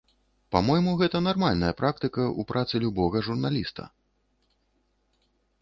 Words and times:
Па-мойму, 0.53 0.93
гэта 1.01 1.21
нармальная 1.27 1.69
практыка 1.83 2.21
ў 2.29 2.41
працы 2.53 2.75
любога 2.87 3.17
журналіста. 3.31 3.89